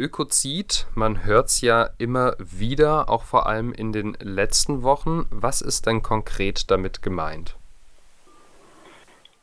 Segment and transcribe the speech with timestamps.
[0.00, 5.26] Ökozid, man hört es ja immer wieder, auch vor allem in den letzten Wochen.
[5.30, 7.58] Was ist denn konkret damit gemeint?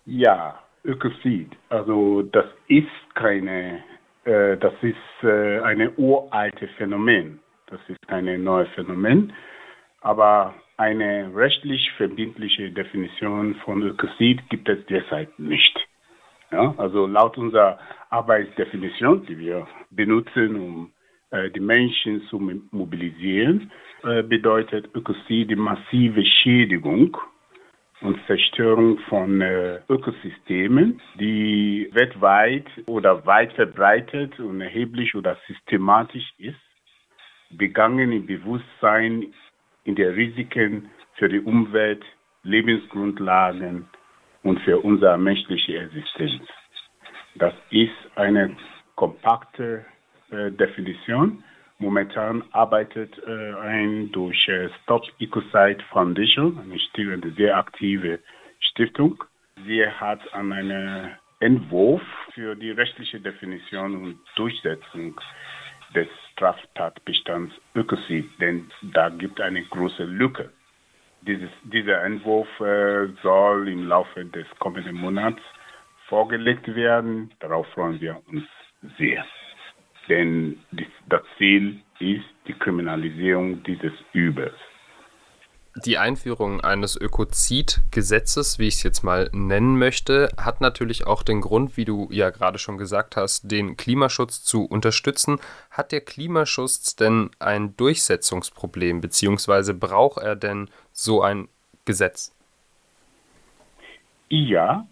[0.08, 3.84] Ja, Ökozid, also das ist keine,
[4.24, 7.40] äh, das ist äh, eine uralte Phänomen.
[7.68, 9.34] Das ist kein neues Phänomen,
[10.02, 15.78] aber eine rechtlich verbindliche Definition von Ökozid gibt es derzeit nicht.
[16.52, 17.78] Ja, also laut unserer
[18.10, 20.92] Arbeitsdefinition, die wir benutzen, um
[21.32, 22.40] äh, die Menschen zu
[22.72, 23.72] mobilisieren,
[24.04, 27.18] äh, bedeutet Ökozid die massive Schädigung
[28.02, 36.56] und Zerstörung von äh, Ökosystemen, die weltweit oder weit verbreitet und erheblich oder systematisch ist,
[37.50, 39.34] begangen im Bewusstsein
[39.84, 42.06] in der Risiken für die Umwelt,
[42.44, 43.90] Lebensgrundlagen
[44.48, 46.42] und für unsere menschliche Existenz.
[47.36, 48.56] Das ist eine
[48.96, 49.86] kompakte
[50.32, 51.44] äh, Definition.
[51.80, 58.20] Momentan arbeitet äh, ein durch äh, Stop Ecocide Foundation, eine, sehr aktive
[58.60, 59.22] Stiftung.
[59.66, 61.10] Sie hat an einem
[61.42, 62.02] Entwurf
[62.34, 65.20] für die rechtliche Definition und Durchsetzung
[65.94, 70.52] des Straftatbestands Ökozid, denn da gibt eine große Lücke.
[71.28, 75.42] Dieses, dieser Entwurf äh, soll im Laufe des kommenden Monats
[76.08, 77.32] vorgelegt werden.
[77.40, 78.46] Darauf freuen wir uns
[78.98, 79.26] sehr.
[80.08, 80.58] Denn
[81.10, 84.56] das Ziel ist die Kriminalisierung dieses Übels.
[85.86, 91.40] Die Einführung eines Ökozid-Gesetzes, wie ich es jetzt mal nennen möchte, hat natürlich auch den
[91.40, 95.38] Grund, wie du ja gerade schon gesagt hast, den Klimaschutz zu unterstützen.
[95.70, 101.48] Hat der Klimaschutz denn ein Durchsetzungsproblem, beziehungsweise braucht er denn so ein
[101.86, 102.34] Gesetz?
[104.30, 104.88] Ja,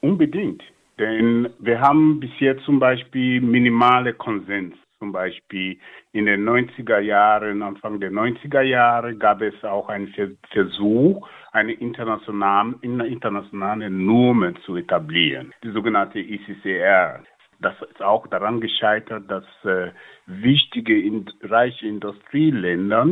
[0.00, 0.62] unbedingt.
[1.00, 5.78] Denn wir haben bis jetzt zum Beispiel minimale Konsens zum Beispiel
[6.12, 10.12] in den 90er Jahren, Anfang der 90er Jahre gab es auch einen
[10.50, 17.22] Versuch, eine internationale, internationale Normen zu etablieren, die sogenannte ICCR.
[17.60, 19.90] Das ist auch daran gescheitert, dass äh,
[20.26, 23.06] wichtige in, reiche Industrieländer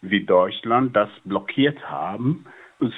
[0.00, 2.46] wie Deutschland das blockiert haben,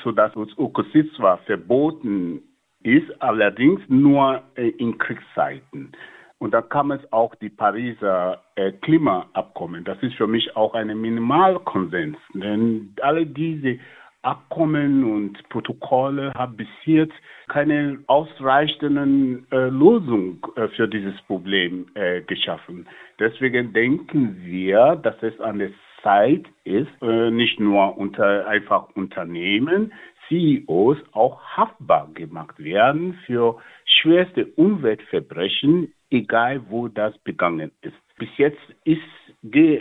[0.02, 2.42] sodass uns Ökozid zwar verboten
[2.82, 5.92] ist, allerdings nur äh, in Kriegszeiten.
[6.38, 9.84] Und da kam es auch die Pariser äh, Klimaabkommen.
[9.84, 13.78] Das ist für mich auch ein Minimalkonsens, denn alle diese
[14.22, 17.14] Abkommen und Protokolle haben bis jetzt
[17.48, 22.88] keine ausreichenden äh, Lösung äh, für dieses Problem äh, geschaffen.
[23.18, 25.70] Deswegen denken wir, dass es an der
[26.02, 29.92] Zeit ist, äh, nicht nur unter einfach Unternehmen,
[30.34, 37.96] CEOs auch haftbar gemacht werden für schwerste Umweltverbrechen egal wo das begangen ist.
[38.18, 39.02] Bis jetzt ist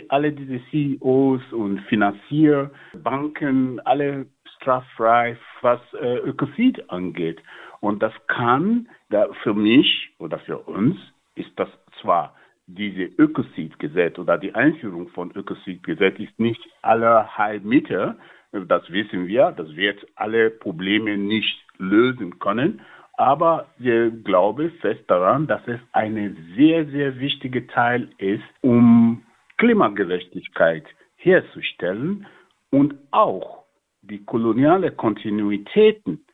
[0.08, 2.70] alle diese CEOs und Finanzier,
[3.02, 4.26] Banken, alle
[4.56, 7.40] straffrei, was äh, Ökozid angeht.
[7.80, 10.96] Und das kann da für mich oder für uns
[11.34, 11.68] ist das
[12.00, 12.34] zwar
[12.66, 18.16] diese Ökozidgesetz oder die Einführung von Ökozidgesetz ist nicht aller Heilmittel,
[18.60, 22.80] das wissen wir, das wird alle Probleme nicht lösen können,
[23.16, 29.22] aber wir glauben fest daran, dass es ein sehr, sehr wichtiger Teil ist, um
[29.58, 30.84] Klimagerechtigkeit
[31.16, 32.26] herzustellen
[32.70, 33.64] und auch
[34.02, 36.24] die koloniale Kontinuitäten,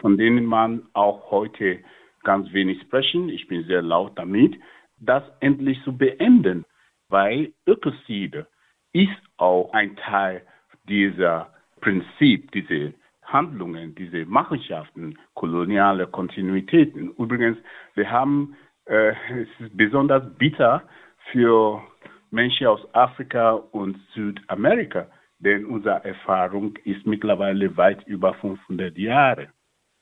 [0.00, 1.80] von denen man auch heute
[2.22, 4.56] ganz wenig sprechen, ich bin sehr laut damit,
[5.00, 6.64] das endlich zu beenden,
[7.08, 8.46] weil Ökozide
[8.92, 10.42] ist auch ein Teil
[10.88, 12.94] dieser Prinzip, diese
[13.24, 17.12] Handlungen, diese Machenschaften, koloniale Kontinuitäten.
[17.18, 17.58] Übrigens,
[17.94, 18.56] wir haben,
[18.86, 19.12] äh,
[19.42, 20.82] es ist besonders bitter
[21.30, 21.82] für
[22.30, 25.08] Menschen aus Afrika und Südamerika,
[25.38, 29.48] denn unsere Erfahrung ist mittlerweile weit über 500 Jahre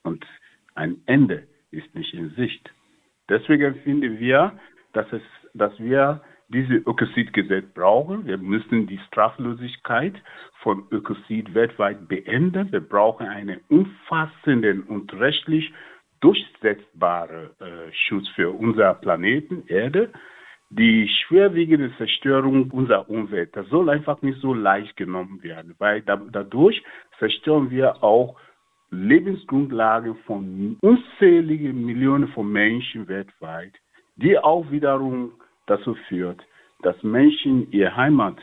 [0.03, 0.25] und
[0.75, 2.71] ein Ende ist nicht in Sicht.
[3.29, 4.57] Deswegen finden wir,
[4.93, 5.21] dass, es,
[5.53, 8.25] dass wir diese Ökozidgesetz brauchen.
[8.25, 10.15] Wir müssen die Straflosigkeit
[10.61, 12.71] von Ökozid weltweit beenden.
[12.71, 15.71] Wir brauchen einen umfassenden und rechtlich
[16.21, 20.11] durchsetzbaren äh, Schutz für unser Planeten Erde.
[20.69, 26.17] Die schwerwiegende Zerstörung unserer Umwelt, das soll einfach nicht so leicht genommen werden, weil da,
[26.17, 26.83] dadurch
[27.19, 28.37] zerstören wir auch
[28.89, 33.73] Lebensgrundlagen von unzähligen Millionen von Menschen weltweit,
[34.15, 35.31] die auch wiederum
[35.67, 36.41] dazu führt,
[36.81, 38.37] dass Menschen ihre Heimat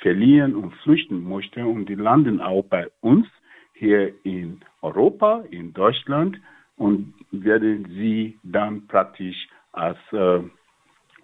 [0.00, 3.26] verlieren und flüchten möchten und die landen auch bei uns
[3.74, 6.38] hier in Europa, in Deutschland
[6.76, 10.40] und werden sie dann praktisch als äh,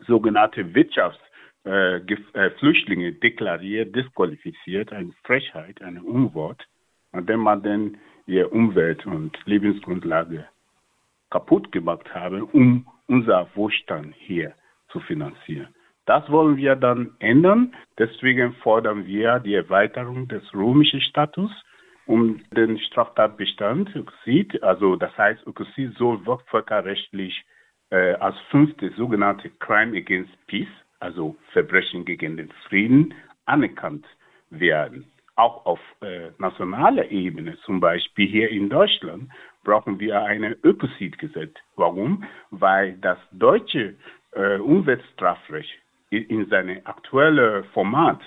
[0.07, 1.21] sogenannte Wirtschafts
[1.65, 6.67] äh, äh, deklariert, disqualifiziert, eine Frechheit, eine Unwort,
[7.13, 7.97] an dem man dann
[8.27, 10.47] ihre Umwelt und Lebensgrundlage
[11.31, 14.55] kaputt gemacht habe, um unser Wohlstand hier
[14.89, 15.69] zu finanzieren.
[16.07, 17.75] Das wollen wir dann ändern.
[17.99, 21.51] Deswegen fordern wir die Erweiterung des römischen Status
[22.07, 24.63] um den Straftatbestand Ökozid.
[24.63, 27.45] Also das heißt, Ökozid soll völkerrechtlich
[27.91, 30.69] äh, als fünfte sogenannte Crime Against Peace,
[31.01, 33.15] also Verbrechen gegen den Frieden,
[33.47, 34.07] anerkannt
[34.51, 35.11] werden.
[35.37, 39.31] Auch auf äh, nationaler Ebene, zum Beispiel hier in Deutschland,
[39.65, 41.55] brauchen wir ein Ökozidgesetz.
[41.77, 42.25] Warum?
[42.51, 43.97] Weil das deutsche
[44.33, 45.84] äh, Umweltstrafrecht
[46.19, 48.21] in seinem aktuellen Format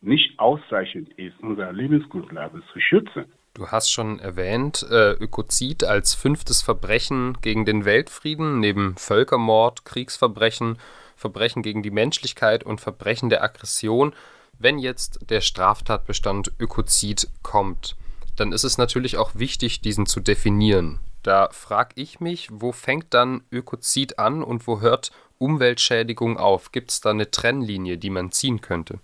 [0.00, 3.24] nicht ausreichend ist, unsere Lebensgrundlage zu schützen.
[3.54, 10.78] Du hast schon erwähnt, äh, Ökozid als fünftes Verbrechen gegen den Weltfrieden, neben Völkermord, Kriegsverbrechen,
[11.16, 14.12] Verbrechen gegen die Menschlichkeit und Verbrechen der Aggression.
[14.58, 17.96] Wenn jetzt der Straftatbestand Ökozid kommt,
[18.36, 20.98] dann ist es natürlich auch wichtig, diesen zu definieren.
[21.24, 26.70] Da frage ich mich, wo fängt dann Ökozid an und wo hört Umweltschädigung auf?
[26.70, 29.00] Gibt es da eine Trennlinie, die man ziehen könnte?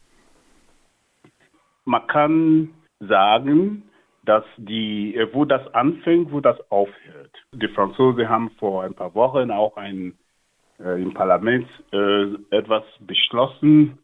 [1.87, 3.84] Man kann sagen,
[4.26, 7.34] dass die, äh, wo das anfängt, wo das aufhört.
[7.55, 10.19] Die Franzosen haben vor ein paar Wochen auch ein,
[10.78, 13.99] äh, im Parlament äh, etwas beschlossen,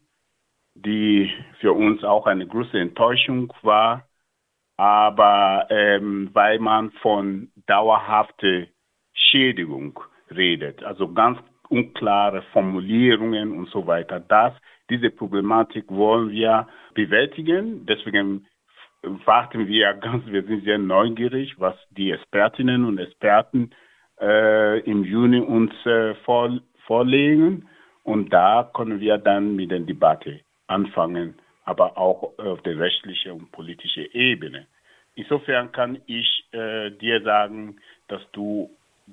[0.73, 4.06] die für uns auch eine große Enttäuschung war.
[4.77, 8.67] Aber ähm, weil man von dauerhafter
[9.13, 11.39] Schädigung redet, also ganz
[11.69, 14.19] unklare Formulierungen und so weiter.
[14.19, 14.53] Das,
[14.89, 17.85] diese Problematik wollen wir bewältigen.
[17.85, 18.45] Deswegen
[19.25, 23.71] warten wir ganz, wir sind sehr neugierig, was die Expertinnen und Experten
[24.19, 27.67] äh, im Juni uns äh, vor, vorlegen.
[28.03, 31.35] Und da können wir dann mit der Debatte anfangen,
[31.67, 34.67] aber auch auf der rechtlichen und politischen Ebene.
[35.15, 37.75] Insofern kann ich äh, dir sagen,
[38.07, 38.69] dass du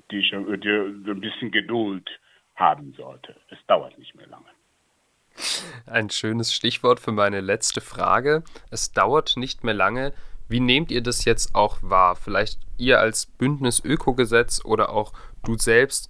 [0.09, 2.09] dich, äh, dir ein bisschen Geduld
[2.55, 3.35] haben sollte.
[3.49, 4.45] Es dauert nicht mehr lange.
[5.85, 8.41] Ein schönes Stichwort für meine letzte Frage.
[8.71, 10.13] Es dauert nicht mehr lange.
[10.47, 12.15] Wie nehmt ihr das jetzt auch wahr?
[12.15, 15.11] Vielleicht ihr als Bündnis Ökogesetz oder auch
[15.43, 16.07] du selbst.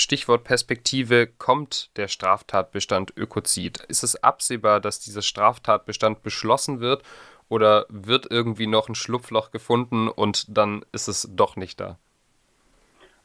[0.00, 3.84] Stichwort Perspektive, kommt der Straftatbestand Ökozid?
[3.88, 7.02] Ist es absehbar, dass dieser Straftatbestand beschlossen wird
[7.48, 11.98] oder wird irgendwie noch ein Schlupfloch gefunden und dann ist es doch nicht da?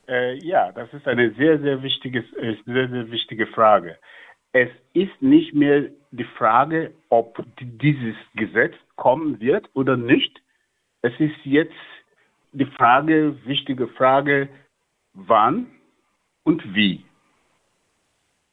[0.08, 3.98] Äh, ja, das ist eine sehr, sehr, wichtige, äh, sehr, sehr wichtige Frage.
[4.52, 10.42] Es ist nicht mehr die Frage, ob dieses Gesetz kommen wird oder nicht.
[11.02, 11.74] Es ist jetzt
[12.54, 14.48] die Frage, wichtige Frage,
[15.14, 15.68] wann
[16.46, 17.04] und wie.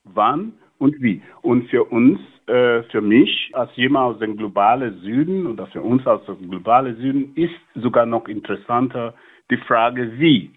[0.04, 1.22] Wann und wie.
[1.42, 6.04] Und für uns, äh, für mich als jemand aus dem globalen Süden oder für uns
[6.06, 9.14] aus dem globalen Süden ist sogar noch interessanter
[9.50, 10.50] die Frage, wie.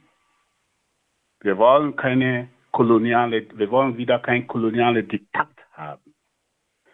[1.41, 6.13] Wir wollen keine koloniale, wir wollen wieder kein koloniale Diktat haben.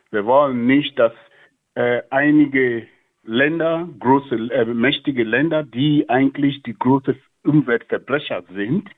[0.09, 1.13] Wir wollen nicht, dass
[1.75, 2.85] äh, einige
[3.23, 8.89] Länder, große, äh, mächtige Länder, die eigentlich die großen Umweltverbrecher sind,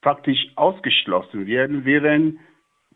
[0.00, 2.38] praktisch ausgeschlossen werden, während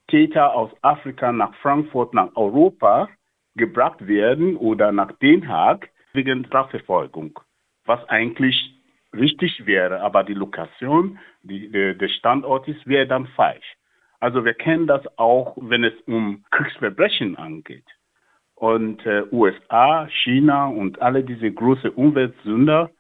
[0.09, 3.09] Täter aus Afrika nach Frankfurt, nach Europa
[3.56, 7.38] gebracht werden oder nach Den Haag wegen Strafverfolgung,
[7.85, 8.75] was eigentlich
[9.12, 13.76] richtig wäre, aber die Lokation die, der, der Standort ist, wäre dann falsch.
[14.21, 17.85] Also wir kennen das auch, wenn es um Kriegsverbrechen angeht.
[18.55, 22.90] Und äh, USA, China und alle diese großen Umweltsünder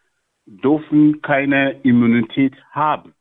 [0.46, 3.14] dürfen keine Immunität haben.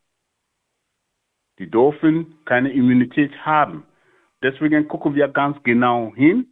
[1.63, 3.83] Die dürfen keine Immunität haben.
[4.41, 6.47] Deswegen gucken wir ganz genau hin.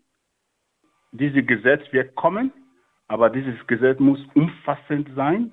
[1.12, 2.54] Dieses Gesetz wird kommen,
[3.10, 5.52] aber dieses Gesetz muss umfassend sein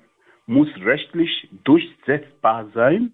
[0.49, 3.13] muss rechtlich durchsetzbar sein,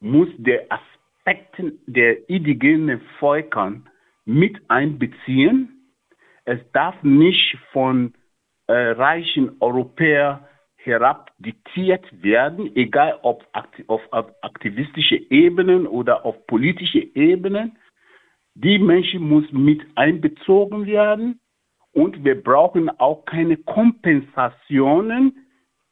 [0.00, 3.88] muss der Aspekte der indigenen Völkern
[4.24, 5.92] mit einbeziehen.
[6.44, 8.14] Es darf nicht von
[8.66, 10.40] äh, reichen Europäern
[10.84, 13.44] herab diktiert werden, egal ob
[13.86, 14.02] auf
[14.42, 17.76] aktivistische Ebenen oder auf politische Ebenen.
[18.54, 21.40] Die Menschen muss mit einbezogen werden
[21.92, 25.42] und wir brauchen auch keine Kompensationen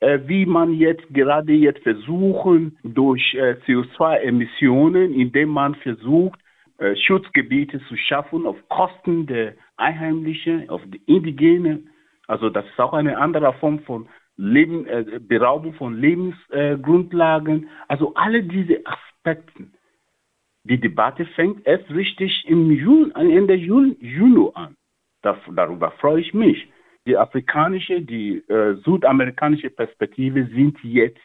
[0.00, 6.40] äh, wie man jetzt gerade jetzt versuchen, durch äh, CO2-Emissionen, indem man versucht,
[6.78, 11.90] äh, Schutzgebiete zu schaffen auf Kosten der Einheimischen, auf die Indigenen.
[12.26, 14.08] Also das ist auch eine andere Form von
[14.40, 17.68] Leben, äh, Beraubung von Lebensgrundlagen.
[17.88, 19.66] also alle diese Aspekte
[20.64, 24.76] die Debatte fängt erst richtig im Juni, Ende Juni, Juni an.
[25.22, 26.68] Das, darüber freue ich mich.
[27.06, 31.20] Die afrikanische, die äh, südamerikanische Perspektive sind jetzt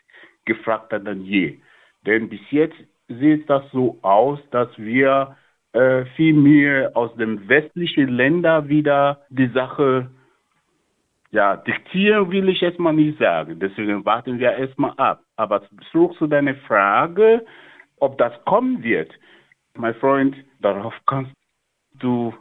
[0.46, 1.60] gefragter denn je.
[2.06, 5.36] Denn bis jetzt sieht das so aus, dass wir
[5.74, 10.10] äh, viel mehr aus den westlichen Ländern wieder die Sache
[11.32, 13.60] ja, diktieren will ich jetzt mal nicht sagen.
[13.60, 15.22] Deswegen warten wir erstmal ab.
[15.36, 17.46] Aber zurück zu deiner Frage,
[18.00, 19.12] ob das kommen wird.
[19.76, 21.34] Mein Freund, darauf kannst
[22.00, 22.34] du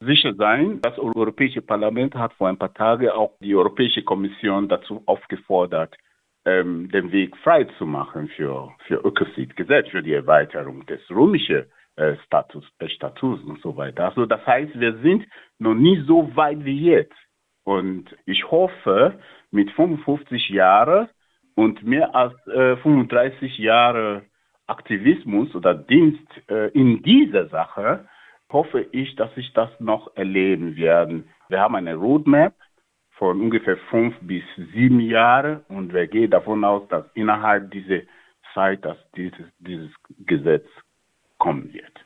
[0.00, 0.80] sicher sein.
[0.82, 5.96] Das Europäische Parlament hat vor ein paar Tagen auch die Europäische Kommission dazu aufgefordert,
[6.44, 12.16] ähm, den Weg frei zu machen für, für Ökozid-Gesetz, für die Erweiterung des römischen äh,
[12.24, 14.06] Status, Status und so weiter.
[14.06, 15.26] Also das heißt, wir sind
[15.58, 17.16] noch nie so weit wie jetzt.
[17.70, 19.20] Und ich hoffe,
[19.52, 21.08] mit 55 Jahren
[21.54, 24.22] und mehr als äh, 35 Jahre
[24.66, 28.08] Aktivismus oder Dienst äh, in dieser Sache,
[28.50, 31.22] hoffe ich, dass ich das noch erleben werde.
[31.48, 32.54] Wir haben eine Roadmap
[33.12, 38.00] von ungefähr fünf bis sieben Jahren und wir gehen davon aus, dass innerhalb dieser
[38.52, 39.92] Zeit, dass dieses, dieses
[40.26, 40.66] Gesetz
[41.38, 42.04] kommen wird.